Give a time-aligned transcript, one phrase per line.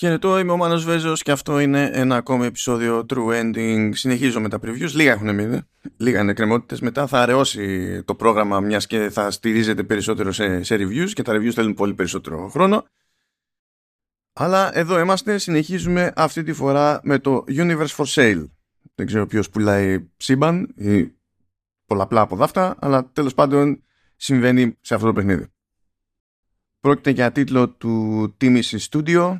[0.00, 3.90] Χαιρετώ, είμαι ο Μάνος Βέζος και αυτό είναι ένα ακόμα επεισόδιο True Ending.
[3.92, 5.60] Συνεχίζω με τα previews, λίγα έχουν μείνει,
[5.96, 6.80] λίγα είναι κρεμότητες.
[6.80, 11.32] Μετά θα αραιώσει το πρόγραμμα μιας και θα στηρίζεται περισσότερο σε, σε reviews και τα
[11.32, 12.86] reviews θέλουν πολύ περισσότερο χρόνο.
[14.32, 18.44] Αλλά εδώ είμαστε, συνεχίζουμε αυτή τη φορά με το Universe for Sale.
[18.94, 21.12] Δεν ξέρω ποιος πουλάει σύμπαν ή
[21.86, 23.82] πολλαπλά από δάφτα, αλλά τέλος πάντων
[24.16, 25.46] συμβαίνει σε αυτό το παιχνίδι.
[26.80, 29.36] Πρόκειται για τίτλο του Timis Studio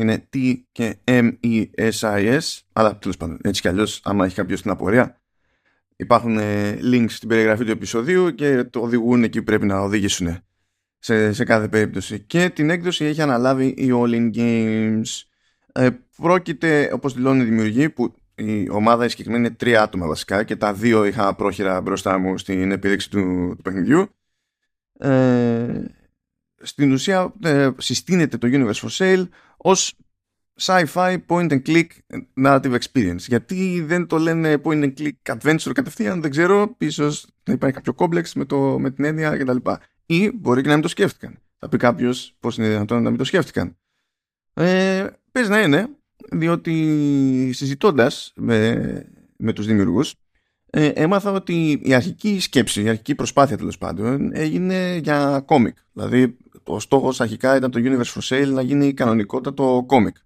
[0.00, 5.20] είναι T και M-E-S-I-S, αλλά τέλος πάντων έτσι κι αλλιώς, άμα έχει κάποιος την απορία,
[5.96, 10.38] υπάρχουν ε, links στην περιγραφή του επεισοδίου και το οδηγούν εκεί που πρέπει να οδηγήσουν
[10.98, 12.20] σε, σε κάθε περίπτωση.
[12.20, 15.22] Και την έκδοση έχει αναλάβει η All In Games.
[15.72, 20.44] Ε, πρόκειται, όπως δηλώνει η δημιουργή, που η ομάδα η συγκεκριμένη είναι τρία άτομα βασικά
[20.44, 24.08] και τα δύο είχα πρόχειρα μπροστά μου στην επίδειξη του, του παιχνιδιού.
[24.98, 25.84] Ε,
[26.62, 29.28] στην ουσία ε, συστήνεται το Universe for Sale
[29.66, 29.94] ως
[30.60, 31.86] sci-fi point and click
[32.44, 33.18] narrative experience.
[33.18, 37.94] Γιατί δεν το λένε point and click adventure κατευθείαν, δεν ξέρω, ίσως να υπάρχει κάποιο
[37.98, 39.56] complex με, το, με την έννοια κτλ.
[40.06, 41.38] Ή μπορεί και να μην το σκέφτηκαν.
[41.58, 43.76] Θα πει κάποιος πώς είναι δυνατόν να μην το σκέφτηκαν.
[44.54, 45.88] Ε, Πες να είναι,
[46.32, 50.14] διότι συζητώντας με, με τους δημιουργούς
[50.70, 55.76] ε, έμαθα ότι η αρχική σκέψη, η αρχική προσπάθεια τέλος πάντων έγινε για κόμικ.
[55.92, 60.16] Δηλαδή ο στόχος αρχικά ήταν το Universe for Sale να γίνει κανονικότατο κόμικ.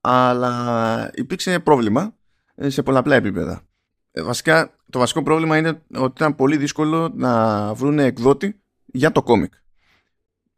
[0.00, 2.14] Αλλά υπήρξε πρόβλημα
[2.54, 3.62] ε, σε πολλαπλά επίπεδα.
[4.10, 9.22] Ε, βασικά, το βασικό πρόβλημα είναι ότι ήταν πολύ δύσκολο να βρουν εκδότη για το
[9.22, 9.52] κόμικ.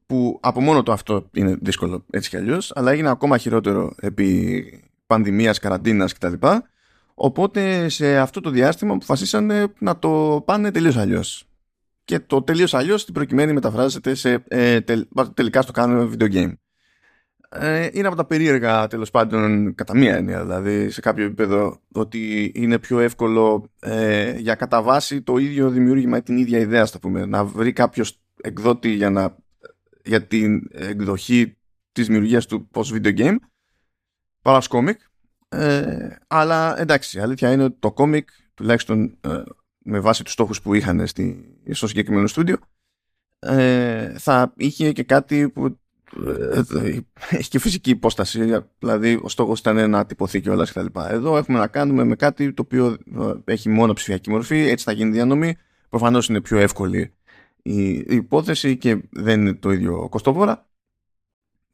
[0.07, 4.91] Που από μόνο το αυτό είναι δύσκολο έτσι κι αλλιώς, αλλά έγινε ακόμα χειρότερο επί
[5.07, 6.33] πανδημίας, καραντίνας κτλ.
[7.15, 11.52] Οπότε σε αυτό το διάστημα αποφασίσανε να το πάνε τελείως αλλιώς
[12.05, 14.81] και το τελείω αλλιώς στην προκειμένη μεταφράζεται σε ε,
[15.35, 16.53] τελικά στο κάνουμε video game.
[17.55, 22.53] Ε, είναι από τα περίεργα τέλος πάντων κατά μία έννοια, δηλαδή σε κάποιο επίπεδο ότι
[22.55, 26.99] είναι πιο εύκολο ε, για κατά βάση το ίδιο δημιούργημα ή την ίδια ιδέα, στο
[26.99, 29.37] πούμε, να βρει κάποιος εκδότη για, να,
[30.05, 31.57] για την εκδοχή
[31.93, 33.37] της δημιουργίας του post video game
[34.43, 35.01] παρά κόμικ.
[35.49, 39.43] Ε, αλλά εντάξει, η αλήθεια είναι ότι το κόμικ τουλάχιστον ε,
[39.85, 42.59] με βάση τους στόχους που είχαν στη, στο συγκεκριμένο στούντιο
[43.39, 45.79] ε, θα είχε και κάτι που
[46.27, 46.61] ε,
[47.31, 48.63] έχει και φυσική υπόσταση.
[48.79, 50.87] Δηλαδή ο στόχος ήταν να τυπωθεί και όλα κτλ.
[51.09, 52.97] Εδώ έχουμε να κάνουμε με κάτι το οποίο
[53.47, 55.57] ε, έχει μόνο ψηφιακή μορφή έτσι θα γίνει διανομή.
[55.89, 57.15] Προφανώς είναι πιο εύκολη
[57.63, 60.67] η, η υπόθεση και δεν είναι το ίδιο κοστόβορα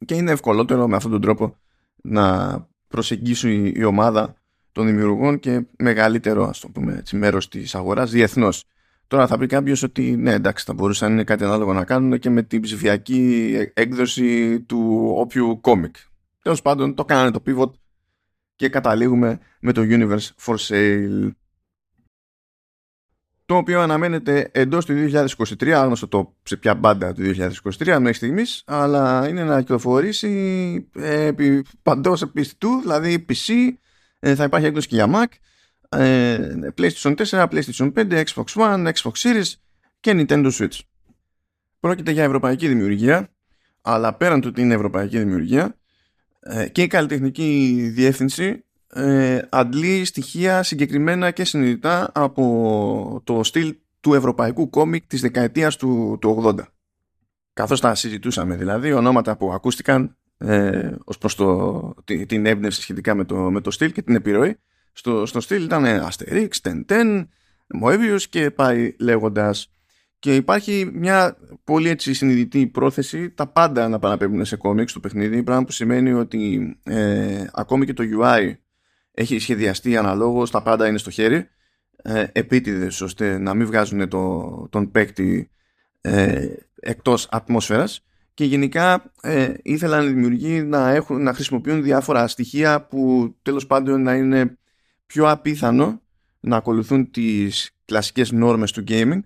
[0.05, 1.55] και είναι ευκολότερο με αυτόν τον τρόπο
[2.01, 4.35] να προσεγγίσει η ομάδα
[4.71, 8.63] των δημιουργών και μεγαλύτερο ας το πούμε έτσι, μέρος της αγοράς διεθνώς.
[9.07, 12.29] Τώρα θα πει κάποιος ότι ναι εντάξει θα μπορούσαν είναι κάτι ανάλογο να κάνουν και
[12.29, 15.95] με την ψηφιακή έκδοση του όποιου κόμικ.
[16.41, 17.71] Τέλος πάντων το κάνανε το pivot
[18.55, 21.31] και καταλήγουμε με το Universe for Sale
[23.49, 28.63] το οποίο αναμένεται εντός του 2023, άγνωστο το σε ποια μπάντα του 2023 μέχρι στιγμής,
[28.65, 33.69] αλλά είναι να κυκλοφορήσει ε, επί, παντός επιστητού, δηλαδή PC, ε,
[34.19, 35.27] θα υπάρχει έκδοση και για Mac,
[35.89, 36.37] ε,
[36.77, 39.53] PlayStation 4, PlayStation 5, Xbox One, Xbox Series
[39.99, 40.79] και Nintendo Switch.
[41.79, 43.29] Πρόκειται για ευρωπαϊκή δημιουργία,
[43.81, 45.75] αλλά πέραν του ότι είναι ευρωπαϊκή δημιουργία,
[46.39, 48.63] ε, και η καλλιτεχνική διεύθυνση
[48.93, 56.17] ε, αντλεί στοιχεία συγκεκριμένα και συνειδητά από το στυλ του ευρωπαϊκού κόμικ της δεκαετίας του,
[56.21, 56.55] του 80.
[57.53, 61.93] Καθώς τα συζητούσαμε δηλαδή, ονόματα που ακούστηκαν ε, ως προς το,
[62.27, 64.57] την έμπνευση σχετικά με το, με το στυλ και την επιρροή.
[64.93, 66.49] Στο, στο στυλ ήταν Asterix,
[66.87, 67.27] Ten
[67.83, 69.71] Moebius και πάει λέγοντας.
[70.19, 75.43] Και υπάρχει μια πολύ έτσι συνειδητή πρόθεση τα πάντα να παραπέμπουν σε κόμιξ στο παιχνίδι,
[75.43, 78.53] πράγμα που σημαίνει ότι ε, ακόμη και το UI
[79.11, 81.47] έχει σχεδιαστεί αναλόγως, τα πάντα είναι στο χέρι,
[82.01, 85.51] ε, επίτηδες ώστε να μην βγάζουν το, τον παίκτη
[86.01, 88.03] ε, εκτός ατμόσφαιρας
[88.39, 94.01] και γενικά ε, ήθελαν οι δημιουργοί να, έχουν, να χρησιμοποιούν διάφορα στοιχεία που τέλος πάντων
[94.01, 94.57] να είναι
[95.05, 96.01] πιο απίθανο
[96.39, 99.19] να ακολουθούν τις κλασικές νόρμες του gaming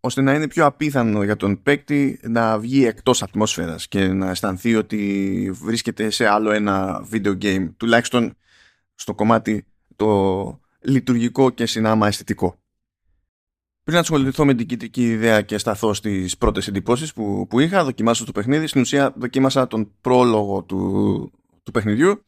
[0.00, 4.74] ώστε να είναι πιο απίθανο για τον παίκτη να βγει εκτός ατμόσφαιρας και να αισθανθεί
[4.74, 8.34] ότι βρίσκεται σε άλλο ένα video game τουλάχιστον
[8.94, 9.66] στο κομμάτι
[9.96, 12.61] το λειτουργικό και συνάμα αισθητικό.
[13.84, 18.24] Πριν ασχοληθώ με την κεντρική ιδέα και σταθώ στις πρώτες εντυπώσεις που, που είχα, δοκιμάσω
[18.24, 18.66] το παιχνίδι.
[18.66, 21.32] Στην ουσία, δοκίμασα τον πρόλογο του,
[21.62, 22.24] του παιχνιδιού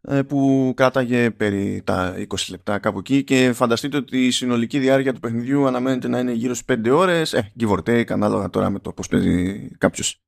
[0.00, 5.12] ε, που κράταγε περί τα 20 λεπτά κάπου εκεί και φανταστείτε ότι η συνολική διάρκεια
[5.12, 8.70] του παιχνιδιού αναμένεται να είναι γύρω στις 5 ώρες, ε, give or take, ανάλογα τώρα
[8.70, 10.22] με το πώς παίζει κάποιος.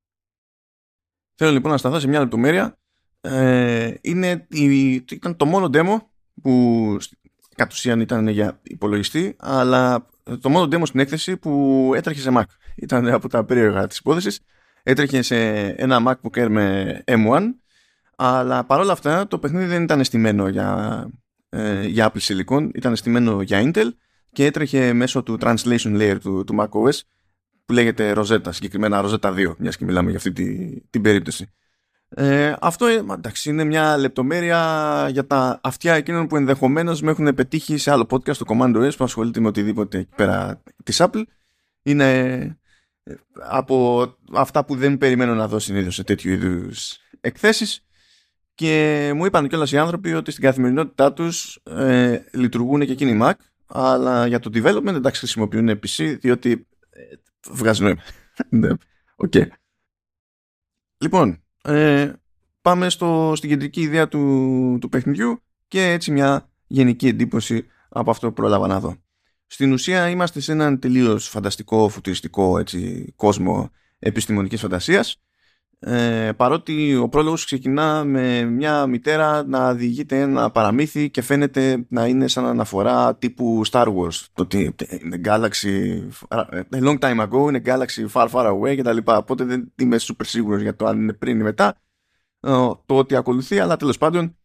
[1.35, 2.79] Θέλω λοιπόν να σταθώ σε μια λεπτομέρεια
[3.21, 5.99] ε, είναι η, ήταν το μόνο demo
[6.43, 6.97] που
[7.55, 10.07] κατ' ουσίαν ήταν για υπολογιστή αλλά
[10.41, 12.45] το μόνο demo στην έκθεση που έτρεχε σε Mac.
[12.77, 14.41] Ήταν από τα περίεργα της υπόθεσης.
[14.83, 15.37] Έτρεχε σε
[15.67, 17.41] ένα MacBook Air με M1
[18.23, 21.09] αλλά παρόλα αυτά το παιχνίδι δεν ήταν στημένο για,
[21.49, 23.89] ε, για Apple Silicon, ήταν στημένο για Intel
[24.33, 27.01] και έτρεχε μέσω του translation layer του, του macOS
[27.65, 31.53] που λέγεται Rosetta, συγκεκριμένα Rosetta 2, μιας και μιλάμε για αυτή τη, την περίπτωση.
[32.15, 37.35] Ε, αυτό ε, εντάξει, είναι μια λεπτομέρεια για τα αυτιά εκείνων που ενδεχομένως με έχουν
[37.35, 41.23] πετύχει σε άλλο podcast το Commando S που ασχολείται με οτιδήποτε εκεί πέρα της Apple.
[41.83, 42.33] Είναι
[43.03, 47.85] ε, από αυτά που δεν περιμένω να δω συνήθως σε τέτοιου είδους εκθέσεις.
[48.55, 53.33] Και μου είπαν κιόλας οι άνθρωποι ότι στην καθημερινότητά τους ε, λειτουργούν και εκείνοι Mac,
[53.67, 57.03] αλλά για το development εντάξει χρησιμοποιούν PC διότι ε,
[57.51, 58.03] βγάζει νόημα.
[58.49, 58.69] Ναι,
[59.17, 59.33] οκ.
[60.99, 62.13] Λοιπόν, ε,
[62.63, 68.27] πάμε στο, στην κεντρική ιδέα του, του παιχνιδιού και έτσι μια γενική εντύπωση από αυτό
[68.27, 68.97] που πρόλαβα να δω.
[69.47, 75.21] Στην ουσία είμαστε σε έναν τελείως φανταστικό, φουτουριστικό έτσι, κόσμο επιστημονικής φαντασίας
[75.83, 82.07] ε, παρότι ο πρόλογος ξεκινά με μια μητέρα να διηγείται ένα παραμύθι και φαίνεται να
[82.07, 84.25] είναι σαν αναφορά τύπου Star Wars.
[84.33, 88.93] Το ότι είναι galaxy a long time ago είναι galaxy far far away και τα
[88.93, 89.17] λοιπά.
[89.17, 91.77] Οπότε δεν είμαι super σίγουρος για το αν είναι πριν ή μετά
[92.41, 92.51] ε,
[92.87, 94.37] το ότι ακολουθεί αλλά τέλος πάντων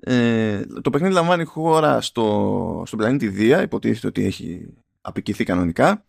[0.00, 6.04] ε, το παιχνίδι λαμβάνει χώρα στο, στον πλανήτη Δία υποτίθεται ότι έχει απικηθεί κανονικά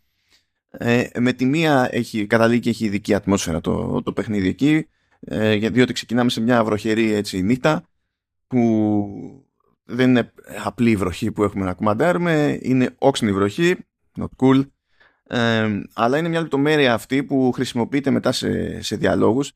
[0.78, 4.88] ε, με τη μία έχει καταλήγει και έχει ειδική ατμόσφαιρα το, το παιχνίδι εκεί,
[5.20, 7.84] ε, διότι ξεκινάμε σε μια βροχερή έτσι, νύχτα
[8.48, 9.14] που
[9.84, 10.32] δεν είναι
[10.64, 13.76] απλή βροχή που έχουμε να κουμαντάρουμε, είναι όξινη βροχή,
[14.20, 14.64] not cool,
[15.24, 19.52] ε, αλλά είναι μια λεπτομέρεια αυτή που χρησιμοποιείται μετά σε, σε διαλόγους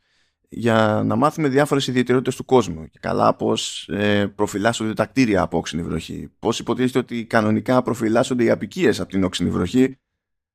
[0.50, 2.88] για να μάθουμε διάφορες ιδιαιτερότητες του κόσμου.
[2.90, 8.44] Και καλά πώς ε, προφυλάσσονται τα κτίρια από όξινη βροχή, πώς υποτίθεται ότι κανονικά προφυλάσσονται
[8.44, 9.98] οι απικίες από την όξινη βροχή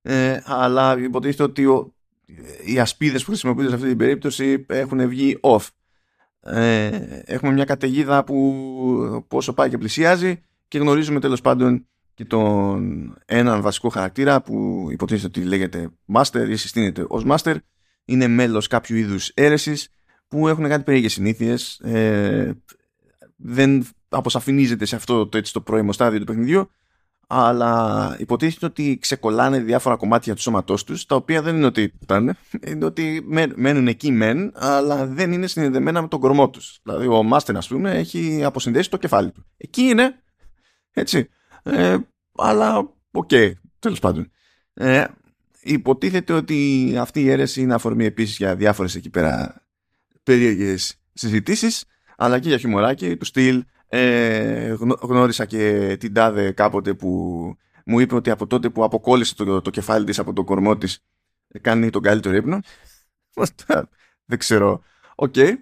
[0.03, 1.95] ε, αλλά υποτίθεται ότι ο,
[2.65, 5.67] οι ασπίδες που χρησιμοποιούνται σε αυτή την περίπτωση έχουν βγει off.
[6.41, 13.15] Ε, έχουμε μια καταιγίδα που πόσο πάει και πλησιάζει και γνωρίζουμε τέλος πάντων και τον
[13.27, 17.57] έναν βασικό χαρακτήρα που υποτίθεται ότι λέγεται Master ή συστήνεται ως Master.
[18.05, 19.89] Είναι μέλος κάποιου είδους αίρεσης
[20.29, 21.79] που έχουν κάτι περίεργες συνήθειες.
[21.79, 22.53] Ε,
[23.37, 26.71] δεν αποσαφηνίζεται σε αυτό το, έτσι, το πρώιμο στάδιο του παιχνιδιού
[27.35, 32.37] αλλά υποτίθεται ότι ξεκολλάνε διάφορα κομμάτια του σώματός τους, τα οποία δεν είναι ότι ήταν,
[32.67, 36.81] είναι ότι μένουν εκεί μεν, αλλά δεν είναι συνδεδεμένα με τον κορμό τους.
[36.83, 39.47] Δηλαδή ο Μάστερ, ας πούμε, έχει αποσυνδέσει το κεφάλι του.
[39.57, 40.23] Εκεί είναι,
[40.93, 41.29] έτσι.
[41.63, 41.97] Ε,
[42.37, 42.79] αλλά,
[43.11, 44.31] OK, okay, τέλος πάντων.
[44.75, 45.05] Ε,
[45.61, 49.65] υποτίθεται ότι αυτή η αίρεση είναι αφορμή επίσης για διάφορες εκεί πέρα
[50.23, 51.85] περίεργες συζητήσεις,
[52.17, 53.65] αλλά και για χιουμοράκι του στυλ
[53.95, 57.09] ε, γνώρισα και την Τάδε κάποτε που
[57.85, 61.05] μου είπε ότι από τότε που αποκόλλησε το, το κεφάλι της από τον κορμό της
[61.61, 62.59] κάνει τον καλύτερο ύπνο.
[64.25, 64.83] Δεν ξέρω.
[65.15, 65.33] OK.
[65.37, 65.53] Okay.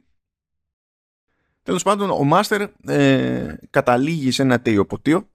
[1.63, 5.29] Τέλος πάντων, ο Μάστερ ε, καταλήγει σε ένα ποτίο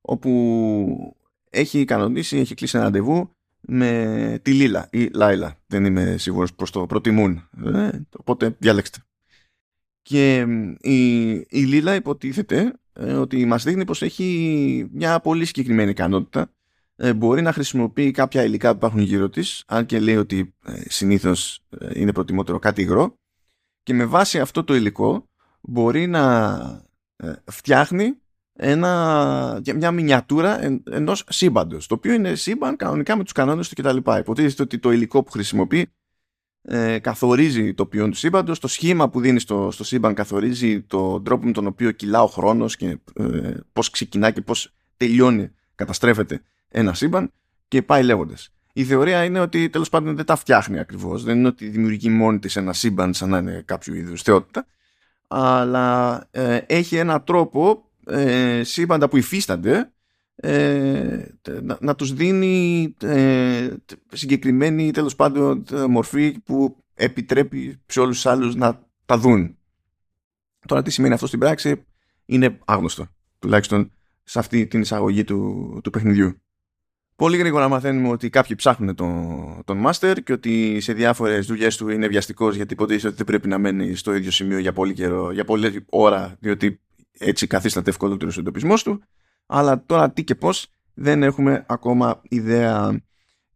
[0.00, 1.16] όπου
[1.50, 5.56] έχει κανονίσει, έχει κλείσει ένα ραντεβού με τη Λίλα ή Λάιλα.
[5.66, 7.48] Δεν είμαι σίγουρος πώς το προτιμούν.
[7.64, 8.98] Ε, οπότε διάλεξτε.
[10.04, 10.46] Και
[10.80, 16.50] η, η Λίλα υποτίθεται ε, ότι μας δείχνει πως έχει μια πολύ συγκεκριμένη ικανότητα.
[16.96, 20.82] Ε, μπορεί να χρησιμοποιεί κάποια υλικά που υπάρχουν γύρω της, αν και λέει ότι ε,
[20.88, 23.18] συνήθως ε, είναι προτιμότερο κάτι υγρό.
[23.82, 25.28] Και με βάση αυτό το υλικό
[25.60, 26.54] μπορεί να
[27.16, 28.14] ε, φτιάχνει
[28.52, 33.82] ένα, μια μινιατούρα εν, ενός σύμπαντος, το οποίο είναι σύμπαν κανονικά με τους κανόνες του
[33.82, 33.96] κτλ.
[34.18, 35.92] Υποτίθεται ότι το υλικό που χρησιμοποιεί
[36.66, 41.24] ε, καθορίζει το ποιόν του σύμπαντος, το σχήμα που δίνει στο, στο σύμπαν καθορίζει τον
[41.24, 46.42] τρόπο με τον οποίο κυλά ο χρόνος και ε, πώς ξεκινά και πώς τελειώνει, καταστρέφεται
[46.68, 47.32] ένα σύμπαν
[47.68, 48.52] και πάει λέγοντας.
[48.72, 52.38] Η θεωρία είναι ότι τέλος πάντων δεν τα φτιάχνει ακριβώς, δεν είναι ότι δημιουργεί μόνη
[52.38, 54.66] της ένα σύμπαν σαν να είναι κάποιο είδους θεότητα,
[55.28, 59.92] αλλά ε, έχει ένα τρόπο ε, σύμπαντα που υφίστανται
[60.36, 61.24] ε,
[61.62, 63.70] να, να τους δίνει ε,
[64.12, 69.56] συγκεκριμένη τέλος πάντων μορφή που επιτρέπει σε όλους τους άλλους να τα δουν.
[70.66, 71.84] Τώρα τι σημαίνει αυτό στην πράξη
[72.24, 73.06] είναι άγνωστο,
[73.38, 76.38] τουλάχιστον σε αυτή την εισαγωγή του, του παιχνιδιού.
[77.16, 81.88] Πολύ γρήγορα μαθαίνουμε ότι κάποιοι ψάχνουν τον, τον Master και ότι σε διάφορες δουλειές του
[81.88, 85.32] είναι βιαστικός γιατί υποτίθεται ότι δεν πρέπει να μένει στο ίδιο σημείο για πολύ καιρό,
[85.32, 86.80] για πολλή ώρα, διότι
[87.18, 89.02] έτσι καθίσταται ευκολότερος ο εντοπισμός του
[89.46, 93.00] αλλά τώρα τι και πώς δεν έχουμε ακόμα ιδέα.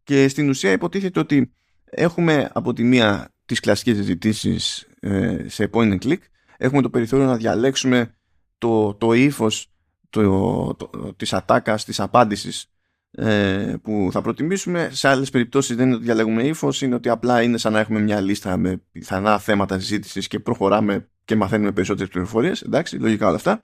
[0.03, 1.53] Και στην ουσία υποτίθεται ότι
[1.83, 6.19] έχουμε από τη μία τις κλασικές συζητήσεις ε, σε point and click,
[6.57, 8.15] έχουμε το περιθώριο να διαλέξουμε
[8.57, 9.71] το, το ύφος
[10.09, 12.71] το, το, της ατάκας, της απάντησης
[13.11, 14.89] ε, που θα προτιμήσουμε.
[14.91, 17.99] Σε άλλες περιπτώσεις δεν είναι ότι διαλέγουμε ύφος, είναι ότι απλά είναι σαν να έχουμε
[17.99, 22.61] μια λίστα με πιθανά θέματα συζήτησης και προχωράμε και μαθαίνουμε περισσότερες πληροφορίες.
[22.61, 23.63] Εντάξει, λογικά όλα αυτά.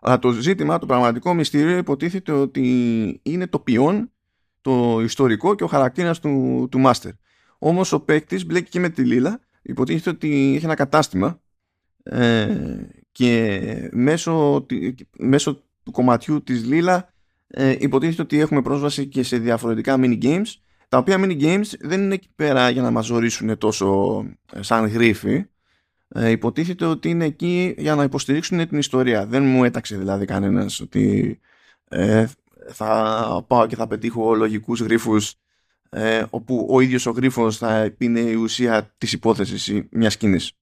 [0.00, 4.10] Αλλά το ζήτημα, το πραγματικό μυστήριο υποτίθεται ότι είναι το ποιόν,
[4.60, 7.10] το ιστορικό και ο χαρακτήρας του, του Master.
[7.58, 11.40] Όμως ο παίκτης μπλέκει και με τη Λίλα, υποτίθεται ότι έχει ένα κατάστημα
[12.02, 12.56] ε,
[13.12, 14.66] και μέσω,
[15.18, 17.12] μέσω του κομματιού της Λίλα
[17.46, 20.46] ε, υποτίθεται ότι έχουμε πρόσβαση και σε διαφορετικά mini games
[20.88, 24.18] τα οποία mini games δεν είναι εκεί πέρα για να μας ζωρίσουν τόσο
[24.52, 25.44] ε, σαν γρίφη
[26.08, 30.80] ε, υποτίθεται ότι είναι εκεί για να υποστηρίξουν την ιστορία δεν μου έταξε δηλαδή κανένας
[30.80, 31.38] ότι
[31.88, 32.26] ε,
[32.68, 35.34] θα πάω και θα πετύχω λογικούς γρίφους
[35.90, 40.52] ε, όπου ο ίδιος ο γρίφος θα είναι η ουσία της υπόθεσης μιας σκηνής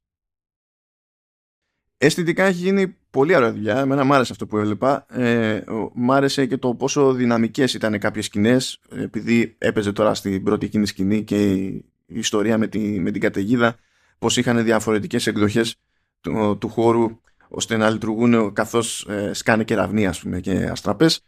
[1.98, 3.78] αισθητικά έχει γίνει πολύ ωραία δουλειά.
[3.78, 5.06] Εμένα μου άρεσε αυτό που έβλεπα.
[5.08, 10.66] Ε, μ' άρεσε και το πόσο δυναμικές ήταν κάποιες σκηνές επειδή έπαιζε τώρα στην πρώτη
[10.66, 13.76] εκείνη σκηνή και η ιστορία με, τη, με την καταιγίδα
[14.18, 15.76] πως είχαν διαφορετικές εκδοχές
[16.20, 21.22] του, του χώρου ώστε να λειτουργούν καθώς ε, σκάνε κεραυνοί ας πούμε και αστραπές.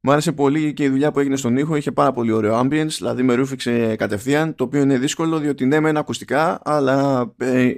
[0.00, 1.76] Μου άρεσε πολύ και η δουλειά που έγινε στον ήχο.
[1.76, 4.54] Είχε πάρα πολύ ωραίο ambience, δηλαδή με ρούφηξε κατευθείαν.
[4.54, 7.72] Το οποίο είναι δύσκολο διότι ναι, με ακουστικά, αλλά ε,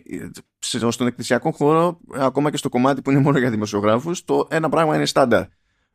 [0.58, 4.94] στον εκκλησιακό χώρο, ακόμα και στο κομμάτι που είναι μόνο για δημοσιογράφους, το ένα πράγμα
[4.94, 5.44] είναι στάνταρ.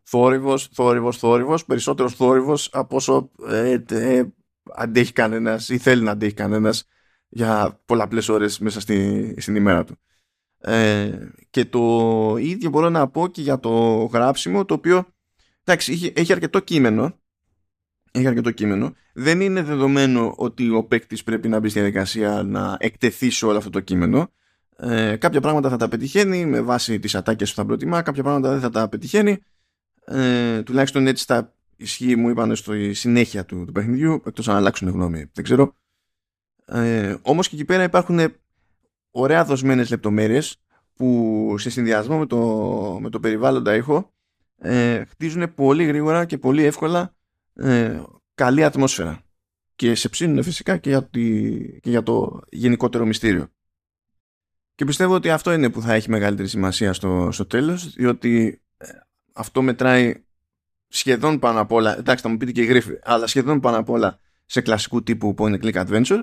[0.04, 4.24] Θόρυβος, θόρυβος, θόρυβος, περισσότερο θόρυβος από όσο ε, ε,
[4.76, 6.88] αντέχει κανένας ή θέλει να αντέχει κανένας
[7.34, 9.98] για πολλαπλές ώρες μέσα στη, στην ημέρα του.
[10.60, 11.12] Ε,
[11.50, 15.06] και το ίδιο μπορώ να πω και για το γράψιμο, το οποίο
[15.64, 17.18] εντάξει, έχει, έχει αρκετό κείμενο.
[18.12, 18.94] Έχει αρκετό κείμενο.
[19.14, 23.58] Δεν είναι δεδομένο ότι ο παίκτης πρέπει να μπει στη διαδικασία να εκτεθεί σε όλο
[23.58, 24.32] αυτό το κείμενο.
[24.78, 28.50] Ε, κάποια πράγματα θα τα πετυχαίνει με βάση τις ατάκες που θα προτιμά, κάποια πράγματα
[28.50, 29.38] δεν θα τα πετυχαίνει.
[30.06, 34.90] Ε, τουλάχιστον έτσι θα ισχύει, μου είπαν στο συνέχεια του, του παιχνιδιού, εκτός αν αλλάξουν
[34.90, 35.76] γνώμη, δεν ξέρω.
[36.66, 38.20] Ε, όμως και εκεί πέρα υπάρχουν
[39.12, 40.58] ωραία δοσμένες λεπτομέρειες
[40.94, 42.38] που σε συνδυασμό με το,
[43.02, 44.14] με το περιβάλλοντα ήχο
[44.58, 47.16] ε, χτίζουν πολύ γρήγορα και πολύ εύκολα
[47.54, 48.02] ε,
[48.36, 49.22] καλή ατμόσφαιρα
[49.76, 51.10] και σε ψήνουν φυσικά και για,
[51.82, 53.48] και για το γενικότερο μυστήριο.
[54.76, 58.88] Και πιστεύω ότι αυτό είναι που θα έχει μεγαλύτερη σημασία στο, στο τέλος, διότι ε,
[59.34, 60.24] αυτό μετράει
[60.88, 63.90] σχεδόν πάνω απ' όλα, εντάξει θα μου πείτε και η γρήφη, αλλά σχεδόν πάνω απ'
[63.90, 66.22] όλα σε κλασικού τύπου point click adventure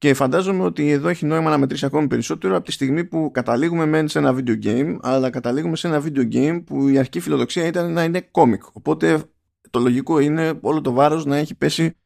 [0.00, 3.86] και φαντάζομαι ότι εδώ έχει νόημα να μετρήσει ακόμη περισσότερο από τη στιγμή που καταλήγουμε
[3.86, 7.66] μεν σε ένα video game, αλλά καταλήγουμε σε ένα video game που η αρχική φιλοδοξία
[7.66, 8.60] ήταν να είναι comic.
[8.72, 9.22] Οπότε
[9.70, 11.96] το λογικό είναι όλο το βάρος να έχει πέσει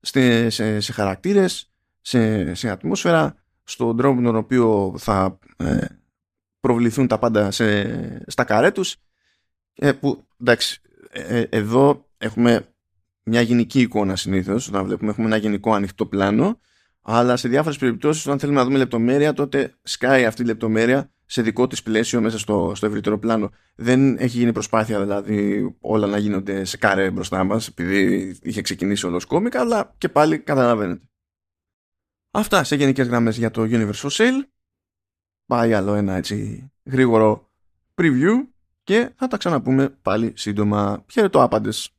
[0.00, 3.34] σε, σε, σε χαρακτήρες, σε, σε ατμόσφαιρα,
[3.64, 5.86] στον τρόπο με τον οποίο θα ε,
[6.60, 8.96] προβληθούν τα πάντα σε, στα καρέ τους.
[9.74, 12.68] Ε, που εντάξει ε, ε, εδώ έχουμε
[13.22, 14.68] μια γενική εικόνα συνήθως.
[14.68, 16.58] Όταν βλέπουμε έχουμε ένα γενικό ανοιχτό πλάνο
[17.06, 21.42] αλλά σε διάφορες περιπτώσεις όταν θέλουμε να δούμε λεπτομέρεια τότε σκάει αυτή η λεπτομέρεια σε
[21.42, 23.50] δικό της πλαίσιο μέσα στο, στο ευρύτερο πλάνο.
[23.74, 29.06] Δεν έχει γίνει προσπάθεια δηλαδή όλα να γίνονται σε κάρε μπροστά μας επειδή είχε ξεκινήσει
[29.06, 31.08] όλος κόμικα αλλά και πάλι καταλαβαίνετε.
[32.30, 34.42] Αυτά σε γενικές γραμμές για το Universe for Sale.
[35.46, 37.50] Πάει άλλο ένα έτσι γρήγορο
[37.94, 38.32] preview
[38.82, 41.04] και θα τα ξαναπούμε πάλι σύντομα.
[41.12, 41.90] Χαίρετο άπαντες.